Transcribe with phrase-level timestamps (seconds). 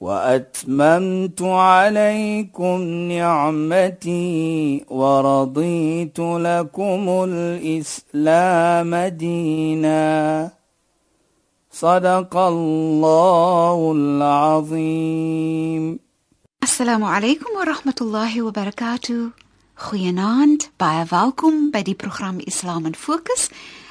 [0.00, 2.80] وأتممت عليكم
[3.12, 10.50] نعمتي ورضيت لكم الإسلام دينا.
[11.72, 15.98] صدق الله العظيم.
[16.62, 19.28] السلام عليكم ورحمة الله وبركاته.
[19.76, 23.50] خيانات بايفالكم بدي برنامج اسلام فوكس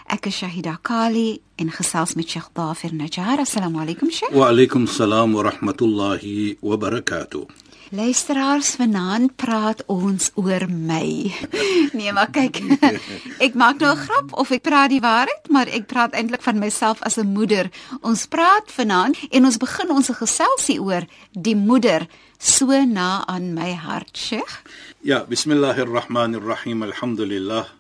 [0.10, 3.44] Ek is Shahida Kali en gesels met Sheikh Dafir Najjar.
[3.44, 4.34] Assalamu alaykum Sheikh.
[4.34, 7.46] Wa alaykum salaam wa rahmatullahi wa barakatuh.
[7.94, 11.30] Luisteraars, vanaand praat ons oor my.
[12.00, 12.58] Nee, maar kyk.
[13.46, 16.58] Ek maak nou 'n grap of ek praat die waarheid, maar ek praat eintlik van
[16.58, 17.70] myself as 'n moeder.
[18.02, 23.74] Ons praat vanaand en ons begin ons geselsie oor die moeder so na aan my
[23.74, 24.66] hart, Sheikh.
[25.02, 26.84] Ja, bismillahirrahmanirrahim.
[26.84, 27.79] Alhamdulillah.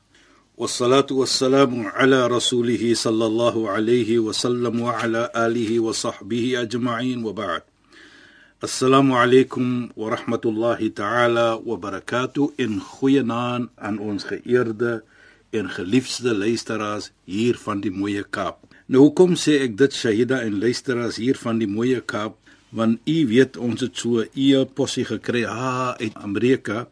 [0.59, 7.62] والصلاه والسلام على رسوله صلى الله عليه وسلم وعلى اله وصحبه اجمعين وبعد
[8.64, 15.03] السلام عليكم ورحمه الله تعالى وبركاته in goeienaand aan ons geëerde
[15.50, 18.62] en geliefde luisteraars hier van die mooie Kaap.
[18.87, 22.39] Nou hoekom sê ek dit Shahida en luisteraars hier van die mooie Kaap?
[22.75, 26.87] Want u weet ons het so 'n e-possie gekry ha uit Amerika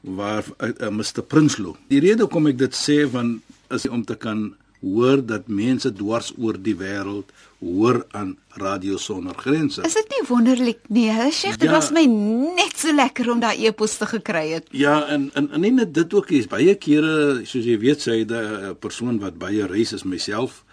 [0.00, 1.76] waar uh, uh, Mr Prinsloo.
[1.88, 3.40] Die rede hoekom ek dit sê van
[3.74, 9.34] is om te kan hoor dat mense dwars oor die wêreld hoor aan Radio Sonder
[9.34, 9.82] Grense.
[9.82, 11.30] Is dit nie wonderlik nie, hè?
[11.34, 11.74] Sheikh, dit Ja.
[11.74, 14.66] was my net so lekker om daai e-pos te gekry het.
[14.70, 18.22] Ja, en en, en nie net dit ook is baie kere soos jy weet sy
[18.24, 20.64] 'n persoon wat baie reis is myself.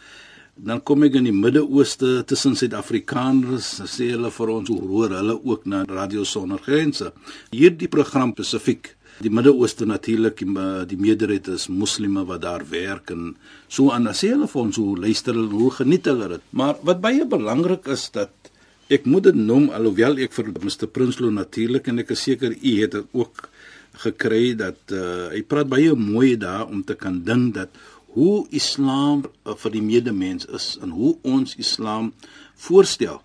[0.57, 5.35] Dan kom ek in die Midde-Ooste tussen Suid-Afrikaners, sê hulle vir ons hoe hoor hulle
[5.43, 7.11] ook na Radio Sonder Grense.
[7.51, 13.11] Hierdie program spesifiek Die Midde-Ooste natuurlik die, me- die meerderheid is moslime wat daar werk
[13.13, 13.35] en
[13.71, 14.09] so aan.
[14.11, 16.43] Sê hulle vir ons hoe luister hulle, hoe geniet hulle dit.
[16.51, 18.31] Maar wat baie belangrik is dat
[18.91, 22.73] ek moet dit noem alhoewel ek vir Mr Prinsloo natuurlik en ek is seker u
[22.81, 23.47] het dit ook
[24.03, 27.71] gekry dat uh, hy praat baie mooi daar om te kan dink dat
[28.15, 32.11] hoe Islam uh, vir die medemens is en hoe ons Islam
[32.67, 33.21] voorstel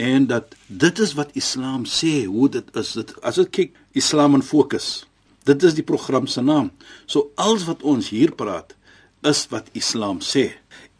[0.00, 4.38] en dat dit is wat Islam sê hoe dit is dit as ek kyk Islam
[4.40, 4.88] in fokus
[5.48, 6.70] dit is die program se naam.
[7.06, 8.74] So alles wat ons hier praat
[9.26, 10.50] is wat Islam sê.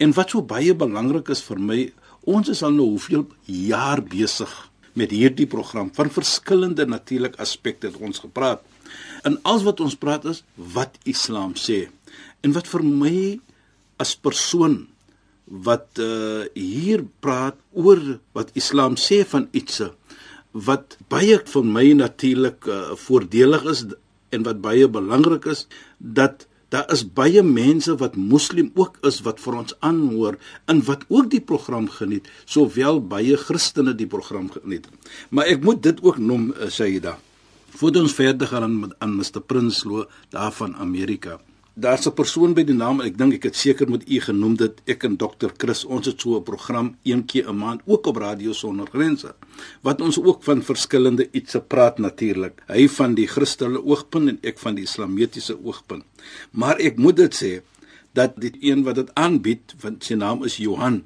[0.01, 1.79] En wat so baie belangrik is vir my
[2.29, 4.51] ons is al nou hoeveel jaar besig
[4.99, 8.63] met hierdie program van verskillende natuurlik aspekte het ons gepraat.
[9.23, 11.87] En alles wat ons praat is wat Islam sê.
[12.43, 13.19] En wat vir my
[13.99, 14.81] as persoon
[15.49, 19.81] wat uh, hier praat oor wat Islam sê van iets
[20.51, 23.83] wat baie vir my natuurlik uh, voordelig is
[24.29, 25.65] en wat baie belangrik is
[25.97, 30.37] dat daar is baie mense wat moslim ook is wat vir ons aanhoor
[30.69, 34.85] en wat ook die program geniet sowel baie Christene die program geniet.
[35.29, 37.17] Maar ek moet dit ook noem uh, Saida.
[37.79, 41.39] Voordat ons verder gaan aan, aan Mr Prinsloo daar van Amerika.
[41.79, 44.81] Daar's 'n persoon by die naam ek dink ek het seker met u genoem dit
[44.85, 48.17] ek en Dr Chris ons het so 'n program een keer 'n maand ook op
[48.17, 49.35] Radio Sonder Grense
[49.81, 54.59] wat ons ook van verskillende ietsie praat natuurlik hy van die Christelike oogpunt en ek
[54.59, 56.03] van die islamitiese oogpunt.
[56.51, 57.61] Maar ek moet dit sê
[58.13, 61.03] dat die een wat dit aanbied want sy naam is Johan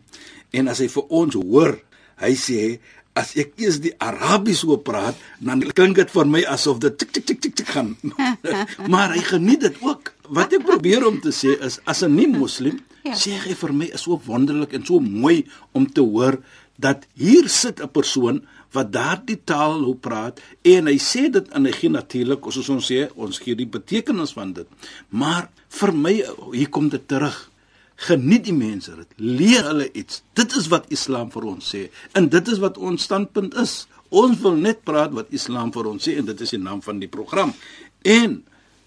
[0.49, 1.81] en as hy vir ons hoor
[2.15, 2.79] hy sê
[3.13, 7.11] as ek eers die Arabies so praat dan klink dit vir my asof dit tik
[7.11, 7.95] tik tik tik tik gaan.
[8.91, 12.27] Maar hy geniet dit ook wat ek probeer om te sê is as 'n nie
[12.27, 13.11] moslim Ja.
[13.19, 16.39] sê hy vir my is so wonderlik en so mooi om te hoor
[16.79, 18.41] dat hier sit 'n persoon
[18.71, 22.91] wat daardie taal hoe praat en hy sê dit en hy gee natuurlik soos ons
[22.91, 24.67] sê ons gee die betekenis van dit.
[25.09, 26.13] Maar vir my
[26.53, 27.49] hier kom dit terug.
[27.95, 29.07] Geniet die mense dit.
[29.17, 30.23] Leer hulle iets.
[30.33, 31.89] Dit is wat islam vir ons sê.
[32.13, 33.87] En dit is wat ons standpunt is.
[34.09, 36.99] Ons wil net praat wat islam vir ons sê en dit is die naam van
[36.99, 37.53] die program.
[38.01, 38.43] En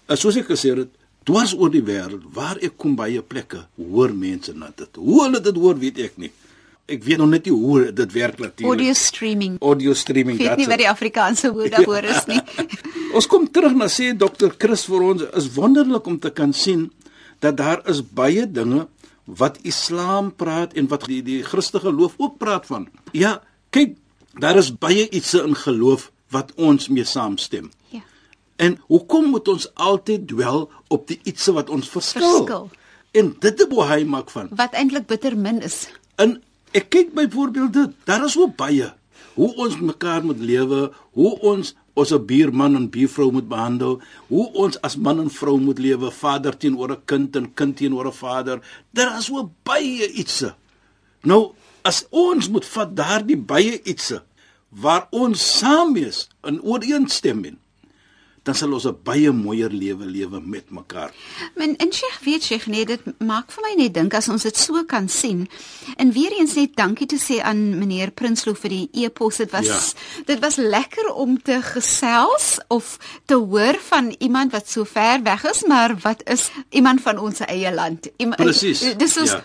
[0.07, 0.89] eh, soos ek gesê het
[1.27, 5.41] dwars oor die wêreld waar ek kom baie plekke hoor mense na dit hoe hulle
[5.43, 6.31] dit hoor weet ek nie
[6.87, 9.57] ek weet nog net nie hoe dit werk natuurlik Audio streaming.
[9.59, 12.39] audio streaming Ek weet nie wat die Afrikaanse woord daarvoor is nie.
[13.17, 14.53] Ons kom terug na sê Dr.
[14.59, 16.87] Chris vir ons is wonderlik om te kan sien
[17.43, 18.85] dat daar is baie dinge
[19.27, 22.87] wat Islam praat en wat die die Christelike geloof ook praat van.
[23.11, 23.41] Ja,
[23.75, 23.97] kyk,
[24.39, 27.71] daar is baie iets in geloof wat ons mee saamstem.
[27.91, 28.01] Ja.
[28.57, 32.41] En hoekom moet ons altyd dwel op die ietsie wat ons verskil?
[32.41, 32.69] Verskil.
[33.17, 34.49] En dit is hoe hy maak van.
[34.57, 35.85] Wat eintlik bitter min is.
[36.17, 36.39] En
[36.77, 38.89] ek kyk byvoorbeeld dit, daar is so baie
[39.37, 44.53] hoe ons mekaar moet lewe, hoe ons ons 'n buurman en buurvrou moet behandel, hoe
[44.53, 48.13] ons as man en vrou moet lewe, vader teenoor 'n kind en kind teenoor 'n
[48.13, 48.61] vader.
[48.93, 50.53] Daar is so baie ietsie.
[51.21, 54.19] Nou, as ons moet vat daardie baie ietsie
[54.69, 57.57] waar ons saam is in ooreenstemming
[58.47, 61.11] dan sal ons 'n baie mooier lewe lewe met mekaar.
[61.55, 64.57] Men en Sheikh weet Sheikh nee dit maak vir my net dink as ons dit
[64.57, 65.47] so kan sien.
[65.97, 69.37] En weer eens net dankie te sê aan meneer Prinsloo vir die e-pos.
[69.37, 69.79] Dit was Ja.
[70.25, 75.43] dit was lekker om te gesels of te hoor van iemand wat so ver weg
[75.43, 78.07] is, maar wat is iemand van ons eie land.
[78.37, 79.43] Presies, Dis is ja.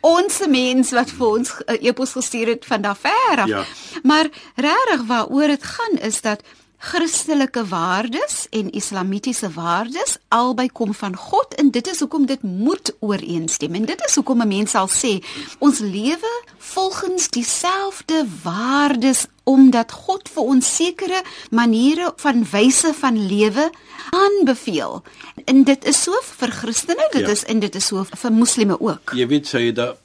[0.00, 3.48] ons mens wat vir ons e-pos gestuur het van daar ver af.
[3.48, 3.64] Ja.
[4.02, 6.42] Maar regtig waaroor dit gaan is dat
[6.80, 12.92] Christelike waardes en islamitiese waardes albei kom van God en dit is hoekom dit moet
[13.04, 13.74] ooreenstem.
[13.76, 15.20] En dit is hoekom 'n mens sal sê
[15.58, 23.70] ons lewe volgens dieselfde waardes omdat God vir ons sekere maniere van wyse van lewe
[24.10, 25.02] aanbeveel.
[25.44, 27.28] En dit is so vir Christene, dit Ja.
[27.28, 29.10] is en dit is so vir moslime ook.
[29.14, 29.96] Jy weet sy da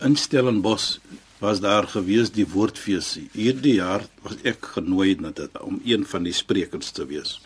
[0.00, 0.98] in Stellenbosch
[1.44, 3.18] was daar gewees die woordfees.
[3.36, 7.36] Hierdie jaar was ek genooi na dit om een van die sprekers te wees.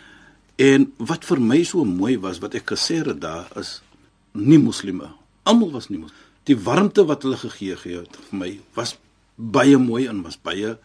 [0.59, 3.81] En wat vir my so mooi was wat ek gesê het daar is
[4.39, 5.11] nie moslime.
[5.43, 6.25] Almal was nie moslim.
[6.49, 8.95] Die warmte wat hulle gegee gee het vir my was
[9.37, 10.79] baie mooi en was baie uh,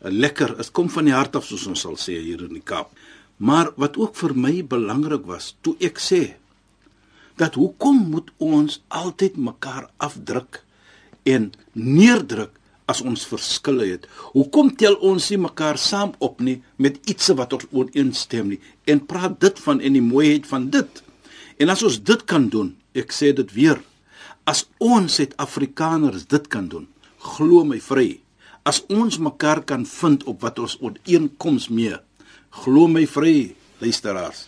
[0.00, 0.56] lekker.
[0.60, 2.92] Dit kom van die hart af soos ons sal sê hier in die Kaap.
[3.38, 6.22] Maar wat ook vir my belangrik was, toe ek sê
[7.38, 10.64] dat hoekom moet ons altyd mekaar afdruk
[11.28, 12.57] en neerdruk
[12.88, 14.06] as ons verskille het?
[14.32, 19.04] Hoekom tel ons nie mekaar saam op nie met iets wat ons ooreenstem nie en
[19.06, 21.02] praat dit van en die mooiheid van dit?
[21.58, 23.80] En as ons dit kan doen, ek sê dit weer,
[24.48, 26.86] as ons Suid-Afrikaners dit kan doen,
[27.18, 28.20] glo my vry,
[28.68, 31.98] as ons mekaar kan vind op wat ons ooreenkoms mee,
[32.62, 33.52] glo my vry,
[33.82, 34.46] luisteraars,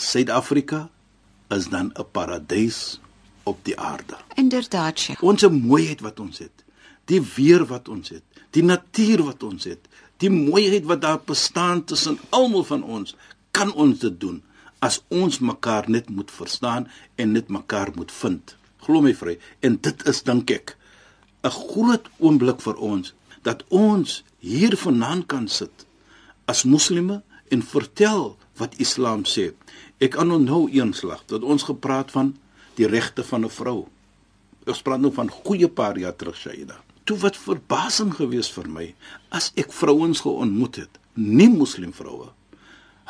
[0.00, 0.88] Suid-Afrika
[1.50, 3.00] is dan 'n paradys
[3.42, 4.16] op die aarde.
[4.34, 5.22] Inderdaad, Sheikh.
[5.22, 6.64] Ons mooiheid wat ons het,
[7.10, 8.24] die weer wat ons het,
[8.54, 9.82] die natuur wat ons het,
[10.22, 13.16] die mooiheid wat daar bestaan tussen almal van ons,
[13.56, 14.40] kan ons dit doen
[14.84, 16.86] as ons mekaar net moet verstaan
[17.20, 18.54] en net mekaar moet vind.
[18.84, 20.76] Glo my vry, en dit is dink ek
[21.44, 25.86] 'n groot oomblik vir ons dat ons hier vanaand kan sit
[26.46, 29.52] as moslime en vertel wat Islam sê.
[29.98, 32.36] Ek kan onthou eenslag dat ons gepraat van
[32.76, 33.88] die regte van 'n vrou.
[34.66, 36.89] Ons praat nou van goeie paar jaar terug, Shaida.
[37.10, 38.84] Toe wat verbasing gewees vir my
[39.34, 42.28] as ek vrouens geontmoet het, nie moslim vroue.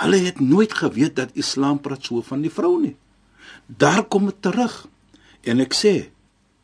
[0.00, 2.94] Hulle het nooit geweet dat Islam praat so van die vrou nie.
[3.68, 4.86] Daar kom dit terug.
[5.44, 5.92] En ek sê,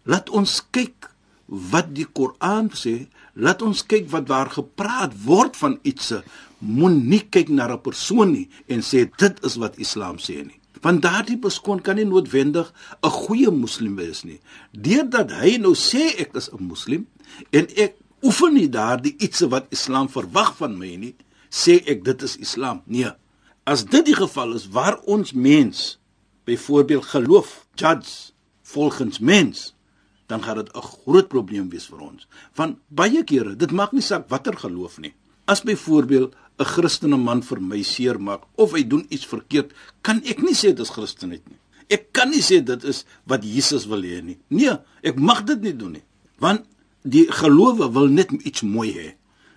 [0.09, 1.11] laat ons kyk
[1.44, 6.15] wat die Koran sê, laat ons kyk wat daar gepraat word van iets.
[6.65, 10.61] Moenie kyk na 'n persoon nie en sê dit is wat Islam sê nie.
[10.81, 12.73] Want daardie persoon kan nie noodwendig
[13.05, 14.41] 'n goeie moslim wees nie.
[14.73, 17.06] Deurdat hy nou sê ek is 'n moslim
[17.50, 21.14] en ek oefen nie daardie iets wat Islam verwag van my nie,
[21.50, 22.82] sê ek dit is Islam.
[22.87, 23.12] Nee.
[23.67, 25.99] As dit die geval is waar ons mens
[26.47, 29.73] byvoorbeeld geloof judge volgens mens
[30.26, 32.26] dan gaan dit 'n groot probleem wees vir ons.
[32.54, 35.14] Want baie kere, dit maak nie saak watter geloof nie.
[35.45, 40.42] As byvoorbeeld 'n Christene man vir my seermaak of hy doen iets verkeerd, kan ek
[40.42, 41.59] nie sê dit is Christenheid nie.
[41.88, 44.38] Ek kan nie sê dit is wat Jesus wil hê nie.
[44.49, 46.04] Nee, ek mag dit nie doen nie.
[46.38, 46.66] Want
[47.06, 49.08] die gelowe wil net iets mooi hê.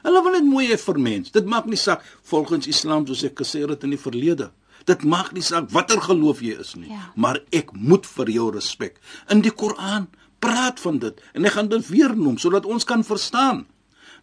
[0.05, 1.31] Hulle wil net mooi hê vir mens.
[1.35, 4.51] Dit maak nie saak volgens Islam soos ek gesê het in die verlede.
[4.87, 7.11] Dit maak nie saak watter geloof jy is nie, Ja.
[7.15, 8.99] maar ek moet vir jou respek.
[9.29, 10.07] In die Koran
[10.39, 13.65] praat van dit en ek gaan dit weer noem sodat ons kan verstaan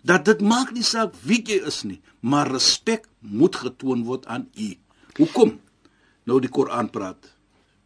[0.03, 4.49] dat dit maak nie saak wie jy is nie, maar respek moet getoon word aan
[4.57, 4.77] u.
[5.19, 5.59] Hoekom?
[6.25, 7.35] Nou die Koran praat.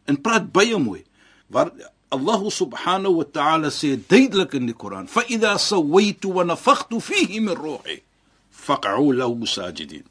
[0.05, 1.03] En praat baie mooi.
[1.49, 1.71] Waar
[2.11, 7.39] Allah subhanahu wa ta'ala sê duidelik in die Koran: "Fa idha sawaytu wa nafakhtu fihi
[7.39, 8.03] min ruhi,
[8.51, 10.03] faq'u lahu sajidin."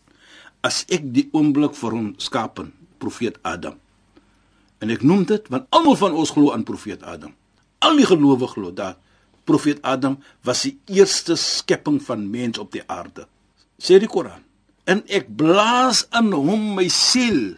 [0.65, 3.77] As ek die oomblik vir hom skapen, profeet Adam.
[4.81, 7.33] En ek noem dit want almal van ons glo aan profeet Adam.
[7.85, 8.97] Al die gelowiges glo dat
[9.49, 13.27] profeet Adam was die eerste skepping van mens op die aarde.
[13.81, 14.45] Sê die Koran.
[14.89, 17.57] En ek blaas in hom my siel.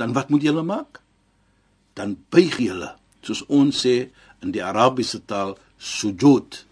[0.00, 1.00] Dan wat moet julle maak?
[1.94, 2.90] Dan buig julle,
[3.26, 4.10] soos ons sê
[4.42, 6.64] in die Arabiese taal, sujud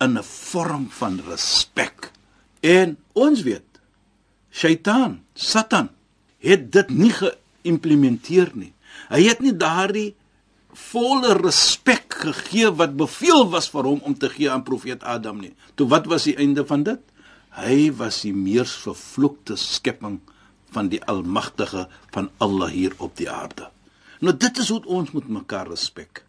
[0.00, 2.12] in 'n vorm van respek.
[2.60, 3.64] En ons weet
[4.50, 5.90] Shaitaan, Satan
[6.38, 8.72] het dit nie geïmplementeer nie.
[9.08, 10.14] Hy het nie daardie
[10.72, 15.54] volle respek gegee wat beveel was vir hom om te gee aan profeet Adam nie.
[15.74, 17.00] Toe wat was die einde van dit?
[17.58, 20.20] Hy was die mees vervloekte skepping
[20.74, 23.70] van die Almagtige van Allah hier op die aarde.
[24.20, 26.24] Nou dit is hoe ons moet mekaar respek.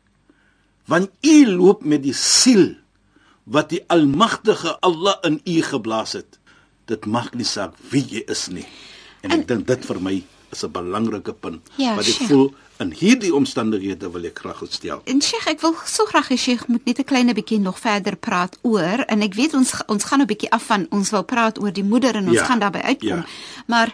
[0.86, 2.75] Want u loop met die siel
[3.50, 6.39] wat die Almagtige Allah in u geblaas het.
[6.86, 8.65] Dit maak nie saak wie jy is nie.
[9.22, 12.27] En, en ek dink dit vir my is 'n belangrike punt ja, wat ek Sheikh.
[12.29, 15.01] voel in hierdie omstandighede wil ek graag stel.
[15.05, 18.15] En Sheikh, ek wil so graag hê Sheikh moet net 'n klein bietjie nog verder
[18.15, 21.60] praat oor en ek weet ons ons gaan 'n bietjie af van ons wil praat
[21.62, 23.08] oor die moeder en ons Ja, gaan daarbey uitkom.
[23.10, 23.25] ja.
[23.67, 23.93] Maar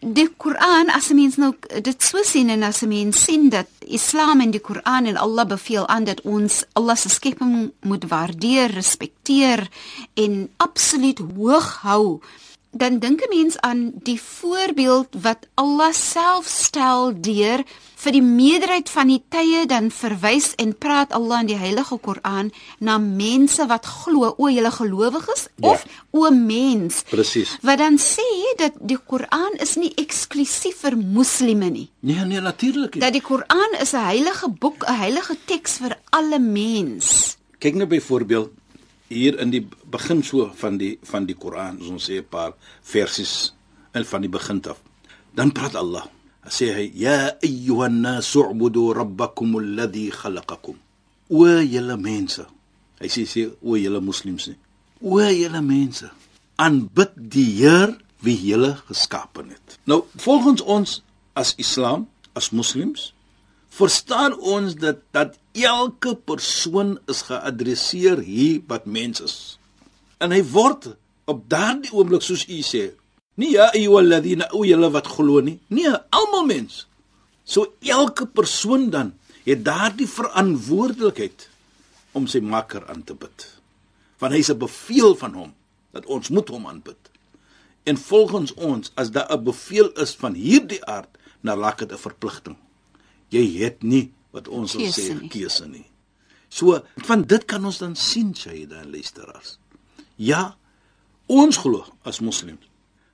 [0.00, 3.68] die Koran as 'n mens nou dit so sien en as 'n mens sien dat
[3.78, 8.70] Islam en die Koran en Allah beveel aan dat ons Allah se skepping moet waardeer,
[8.70, 9.68] respekteer
[10.14, 12.20] en absoluut hoog hou
[12.72, 17.64] dan dink 'n mens aan die voorbeeld wat Allah self stel deur
[17.96, 22.50] vir die meerderheid van die tye dan verwys en praat Allah in die Heilige Koran
[22.78, 25.68] na mense wat glo o julle gelowiges Ja.
[25.70, 27.02] of o mens.
[27.10, 27.58] Presies.
[27.62, 31.90] Wat dan sê dat die Koran is nie eksklusief vir moslime nie.
[32.00, 33.00] Nee nee natuurlik.
[33.00, 37.36] Dat die Koran is 'n heilige boek, 'n heilige teks vir alle mens.
[37.58, 38.50] Kyk nou byvoorbeeld
[39.10, 42.54] hier in die begin so van die van die Koran, as ons sê 'n paar
[42.82, 43.52] versies
[43.94, 44.78] in van die begin af.
[45.34, 46.06] Dan praat Allah.
[46.44, 50.76] Hy sê hy ya ayyuhan nas u'budu rabbakum alladhi khalaqakum.
[51.28, 52.46] O julle mense.
[53.00, 54.58] Hy sê sê o julle moslems nie.
[55.02, 56.10] O julle mense,
[56.56, 59.78] aanbid die Heer wie julle geskaap het.
[59.84, 61.02] Nou volgens ons
[61.34, 63.12] as Islam, as moslems,
[63.70, 69.36] verstaan ons dat dat elke persoon is geadresseer hier wat mens is.
[70.18, 70.92] En hy word
[71.30, 72.90] op daardie oomblik soos u sê,
[73.40, 76.84] nie ja ayyuhalladhina o julle wat glo nie, nee, almal mens.
[77.44, 79.14] So elke persoon dan
[79.46, 81.48] het daardie verantwoordelikheid
[82.12, 83.46] om sy maker aan te bid.
[84.20, 85.54] Want hy's 'n beveel van hom
[85.92, 86.98] dat ons moet hom aanbid.
[87.84, 91.08] En volgens ons as daar 'n beveel is van hierdie aard,
[91.40, 92.56] dan raak dit 'n verpligting.
[93.30, 95.86] Jy het nie wat ons Keuse sê keuse nie.
[96.50, 99.58] So van dit kan ons dan sien Shaida en luisteraars.
[100.18, 100.56] Ja,
[101.30, 102.66] ons glo as moslems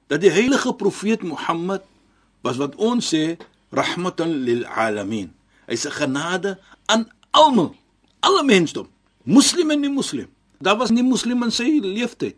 [0.07, 1.83] dat die heilige profeet Mohammed
[2.47, 3.37] was wat ons sê
[3.75, 5.33] rahmatan lil alamin.
[5.67, 7.75] Hy's 'n genade aan almal,
[8.21, 8.87] alle mensdom,
[9.25, 10.29] moslim en nie moslim.
[10.59, 12.37] Daar was nie moslim in sy lewenstyd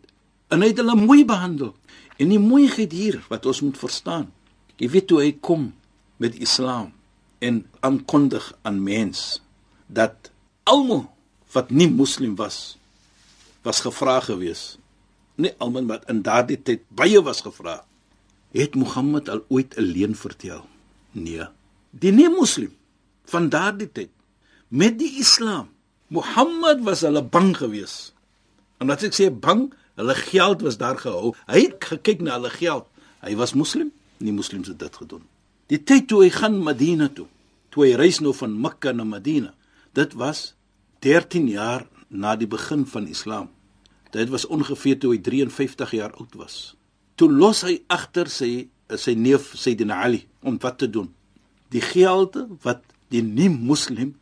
[0.49, 1.75] en hy het hulle mooi behandel.
[2.17, 4.33] En die mooiheid hier wat ons moet verstaan.
[4.77, 5.73] Jy weet hoe hy kom
[6.17, 6.91] met Islam
[7.39, 9.41] en aankondig aan mens
[9.87, 10.31] dat
[10.63, 11.07] almal
[11.51, 12.77] wat nie moslim was
[13.61, 14.77] was gevra gewees.
[15.35, 17.81] Nie almal wat in daardie tyd baie was gevra.
[18.55, 20.65] Het Mohammed al ooit 'n leuen vertel?
[21.11, 21.47] Nee.
[21.89, 22.73] Die nie moslim
[23.25, 24.09] van daardie tyd
[24.67, 25.69] met die Islam.
[26.07, 28.13] Mohammed was hulle bang gewees.
[28.77, 31.35] En as ek sê bang, hulle geld was daar gehou.
[31.45, 32.87] Hy het gekyk na hulle geld.
[33.21, 35.25] Hy was moslim, nie moslims het dit gedoen.
[35.69, 37.27] Die tyd toe hy gaan Madina toe,
[37.69, 39.51] toe hy reis nou van Mekka na Madina.
[39.93, 40.55] Dit was
[41.05, 43.51] 13 jaar na die begin van Islam.
[44.09, 46.55] Dit was ongeveer toe hy 53 jaar oud was.
[47.21, 51.11] Toe los hy agter sy sy neef Sayyidina Ali om wat te doen.
[51.69, 52.81] Die gelde wat
[53.13, 54.15] die nie-moslim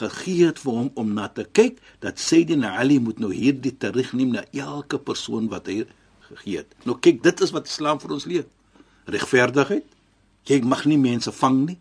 [0.00, 4.34] gegee het vir hom om na te kyk dat Sayyidina Ali moet nou hierdie terugneem
[4.34, 5.84] na elke persoon wat hy
[6.32, 6.74] gegee het.
[6.82, 8.50] Nou kyk, dit is wat Islam vir ons leer.
[9.06, 9.86] Regverdigheid.
[10.48, 11.78] Jy mag nie mense vang nie.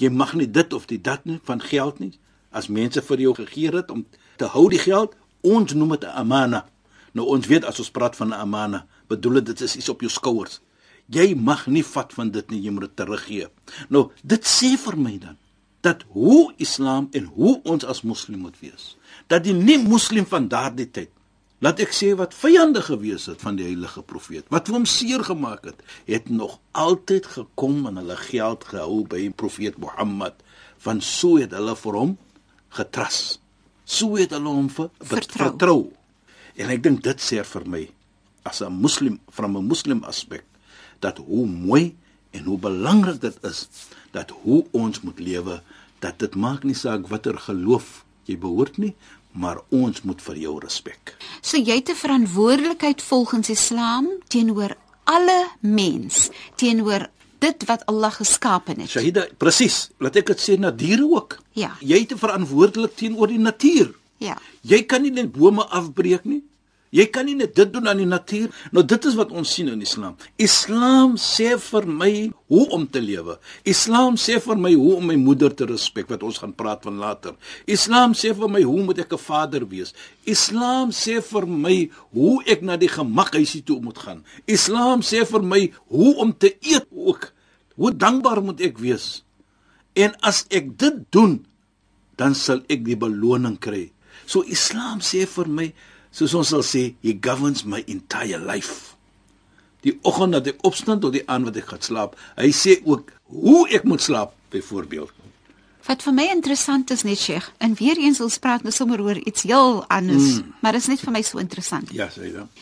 [0.00, 2.12] Jy mag nie dit of die dat nie van geld nie.
[2.50, 4.04] As mense vir jou gegee het om
[4.40, 6.66] te hou die geld, ons noem dit 'n amana.
[7.12, 10.00] Nou ons weet as ons praat van 'n amana, bedoel dit dit is iets op
[10.00, 10.60] jou skouers.
[11.06, 13.48] Jy mag nie vat van dit nie, jy moet dit teruggee.
[13.88, 15.36] Nou, dit sê vir my dan
[15.80, 18.96] dat hoe Islam en hoe ons as moslim moet wees.
[19.26, 21.10] Dat die nie-moslim van daardie tyd
[21.62, 25.64] laat ek sê wat vyande gewees het van die heilige profeet, wat hom seer gemaak
[25.70, 30.34] het, het nog altyd gekom en hulle geld gehou by profeet Mohammed,
[30.82, 32.16] van so het hulle vir hom
[32.74, 33.38] getras.
[33.84, 35.50] So het hulle hom ver, Vertrou.
[35.50, 35.80] vertrou.
[36.58, 37.82] En ek dink dit sê vir my
[38.44, 40.44] as 'n moslim van 'n moslim aspek
[41.00, 41.94] dat hoe mooi
[42.32, 43.68] en hoe belangrik dit is
[44.10, 45.62] dat hoe ons moet lewe
[46.00, 48.94] dat dit maak nie saak watter geloof jy behoort nie
[49.32, 51.16] maar ons moet vir jou respek.
[51.40, 57.08] So jy het 'n verantwoordelikheid volgens Islam teenoor alle mens, teenoor
[57.38, 58.90] dit wat Allah geskapen het.
[58.90, 59.90] Shahida, presies.
[59.98, 61.38] Laat ek dit sê na diere ook.
[61.52, 61.76] Ja.
[61.80, 63.94] Jy het 'n verantwoordelik teenoor die natuur.
[64.16, 64.38] Ja.
[64.60, 66.42] Jy kan nie net bome afbreek nie.
[66.92, 68.50] Jy kan nie net dit doen aan die natuur.
[68.76, 70.12] Nou dit is wat ons sien in Islam.
[70.36, 72.10] Islam sê vir my
[72.52, 73.38] hoe om te lewe.
[73.64, 77.00] Islam sê vir my hoe om my moeder te respek wat ons gaan praat van
[77.00, 77.38] later.
[77.64, 79.94] Islam sê vir my hoe moet ek 'n vader wees.
[80.26, 84.24] Islam sê vir my hoe ek na die gemakhuisie toe moet gaan.
[84.46, 87.32] Islam sê vir my hoe om te eet ook.
[87.76, 89.24] Hoe dankbaar moet ek wees?
[89.96, 91.46] En as ek dit doen,
[92.16, 93.92] dan sal ek die beloning kry.
[94.26, 95.72] So Islam sê vir my
[96.12, 98.92] soos ons sal sê, he governs my entire life.
[99.82, 103.10] Die oggend dat ek opstaan tot die aand wat ek gaan slaap, hy sê ook
[103.32, 105.10] hoe ek moet slaap byvoorbeeld.
[105.82, 109.18] Wat vir my interessant is net Sheikh, en weer eens ons praat nou sommer oor
[109.18, 110.54] iets heel anders, mm.
[110.62, 111.90] maar dit is net vir my so interessant.
[111.96, 112.52] Ja, sê dan.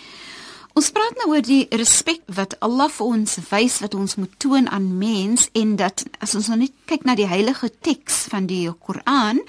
[0.78, 4.68] Ons praat nou oor die respek wat Allah vir ons wys wat ons moet toon
[4.70, 8.62] aan mens en dat as ons nou net kyk na die heilige teks van die
[8.78, 9.42] Koran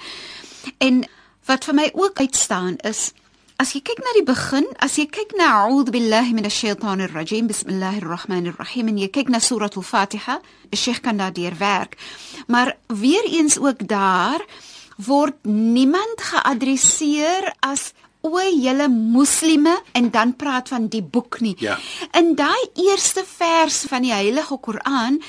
[0.82, 1.04] en
[1.46, 3.12] wat vir my ook uitstaan is
[3.60, 7.50] As jy kyk na die begin, as jy kyk na A'udhu billahi minash shaitaanir rajeem,
[7.50, 10.38] bismillahir rahmanir rahim en jy kyk na Surah Al-Fatiha,
[10.72, 11.98] die Sheikh kan daardeur werk.
[12.48, 14.40] Maar weer eens ook daar
[14.96, 17.92] word niemand geadresseer as
[18.22, 21.54] o, julle moslime en dan praat van die boek nie.
[21.60, 21.76] Ja.
[22.18, 25.20] In daai eerste vers van die Heilige Koran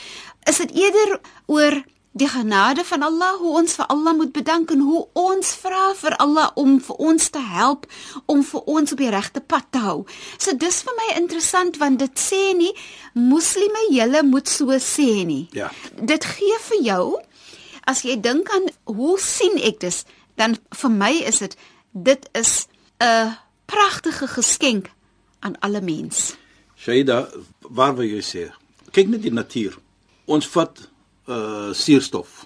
[0.49, 4.79] is dit eerder oor die genade van Allah hoe ons vir Allah moet bedank en
[4.85, 7.87] hoe ons vra vir Allah om vir ons te help
[8.25, 10.03] om vir ons op die regte pad te hou.
[10.37, 12.71] So dis vir my interessant want dit sê nie
[13.17, 15.47] moslime julle moet so sê nie.
[15.57, 15.71] Ja.
[15.97, 17.05] Dit gee vir jou
[17.89, 20.05] as jy dink aan hoe sien ek dit
[20.37, 21.57] dan vir my is dit
[21.93, 22.67] dit is
[23.01, 23.33] 'n
[23.65, 24.91] pragtige geskenk
[25.39, 26.35] aan alle mens.
[26.77, 27.29] Shaida,
[27.59, 28.51] waar wil jy sê?
[28.91, 29.77] Kyk net die natuur.
[30.25, 30.92] Ons vat
[31.27, 32.43] uh suurstof.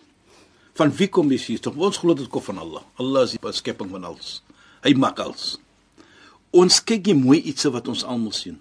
[0.77, 1.77] Van wie kom die suurstof?
[1.77, 2.83] Ons glo dit kom van Allah.
[3.01, 4.41] Allah is die skepping van alles.
[4.85, 5.55] Hy maak alles.
[6.53, 8.59] Ons kyk nie mooi iets wat ons almal sien.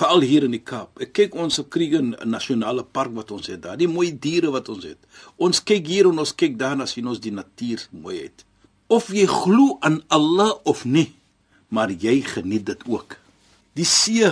[0.00, 0.96] Veral hier in die Kaap.
[1.04, 3.76] Ek kyk ons op Kruger Nasionale Park wat ons het daar.
[3.76, 4.98] Die mooi diere wat ons het.
[5.36, 8.46] Ons kyk hier en ons kyk daarna sien ons die natuur mooi het.
[8.92, 11.12] Of jy glo aan Allah of nie,
[11.68, 13.16] maar jy geniet dit ook.
[13.76, 14.28] Die see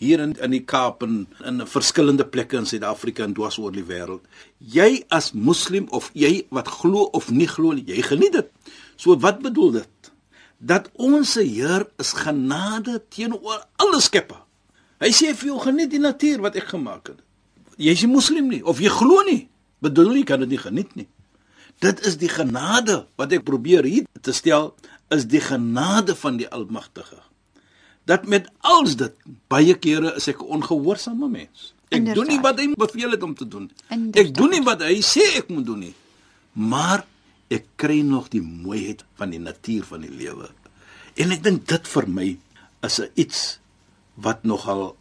[0.00, 3.84] hier in in die Kaap en in verskillende plekke in Suid-Afrika en dwars oor die
[3.84, 4.24] wêreld.
[4.58, 8.48] Jy as moslim of jy wat glo of nie glo jy geniet dit.
[8.96, 10.12] So wat bedoel dit?
[10.58, 14.40] Dat ons Heer is genade teenoor alle skeppe.
[15.00, 17.20] Hy sê vir jou geniet die natuur wat ek gemaak het.
[17.76, 19.48] Jy is 'n moslim nie of jy glo nie,
[19.80, 21.08] bedoel jy kan dit nie geniet nie.
[21.80, 24.74] Dit is die genade wat ek probeer hier te stel
[25.10, 27.29] is die genade van die Almagtige
[28.10, 29.14] dat met als dit
[29.52, 31.74] baie kere is ek 'n ongehoorsame mens.
[31.88, 32.14] Ek Inderdaad.
[32.18, 33.70] doen nie wat hy beveel het om te doen.
[33.88, 34.26] Inderdaad.
[34.26, 35.94] Ek doen nie wat hy sê ek moet doen nie.
[36.52, 37.04] Maar
[37.48, 40.50] ek kry nog die mooiheid van die natuur van die lewe.
[41.14, 42.38] En ek dink dit vir my
[42.82, 43.58] is 'n iets
[44.14, 44.96] wat nogal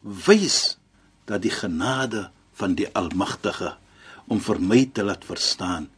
[0.00, 0.78] wys
[1.24, 3.76] dat die genade van die Almagtige
[4.28, 5.88] om vir my te laat verstaan.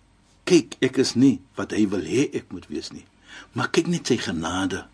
[0.44, 3.04] Kyk, ek is nie wat hy wil hê ek moet wees nie.
[3.52, 4.86] Maar kyk net sy genade.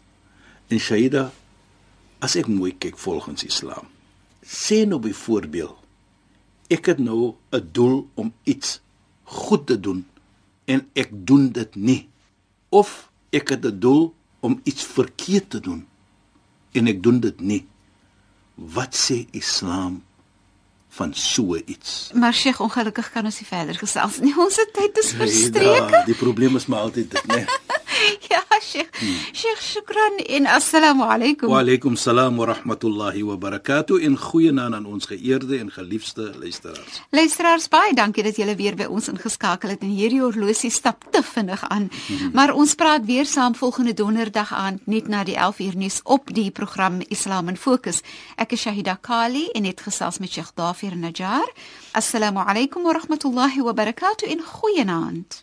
[0.69, 1.33] En Shaida,
[2.23, 3.89] as ek mooi kyk volgens Islam.
[4.43, 5.79] Sê nou byvoorbeeld
[6.73, 8.81] ek het nou 'n doel om iets
[9.25, 10.07] goed te doen
[10.65, 12.09] en ek doen dit nie
[12.69, 15.87] of ek het 'n doel om iets verkeerd te doen
[16.73, 17.67] en ek doen dit nie.
[18.55, 20.03] Wat sê Islam
[20.89, 22.11] van so iets?
[22.15, 24.35] Maar Sheikh, ongelukkig kan ons nie verder gesels nie.
[24.39, 25.97] Ons tyd is verstreke.
[25.97, 27.45] Ja, die probleem is maar altyd dit, né?
[27.45, 27.72] ja,
[28.73, 28.89] Sheikh.
[29.01, 29.17] Hmm.
[29.33, 31.49] Sheikh, shukran en assalamu alaykum.
[31.49, 37.03] Wa alaykum salaam wa rahmatullahi wa barakatuh en goeienaand aan ons geëerde en geliefde luisteraars.
[37.11, 41.23] Luisteraars, baie dankie dat julle weer by ons ingeskakel het en hierdie horlosie stap te
[41.35, 41.91] vinnig aan.
[42.07, 42.33] Hmm.
[42.33, 46.33] Maar ons praat weer saam volgende donderdag aan net na die 11 uur nuus op
[46.33, 48.01] die program Islam in Fokus.
[48.37, 51.49] Ek is Shahida Kali en het gesels met Sheikh Dafir Najjar.
[51.93, 55.43] Assalamu alaykum wa rahmatullahi wa barakatuh en goeienaand.